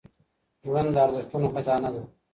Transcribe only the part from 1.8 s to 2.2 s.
ده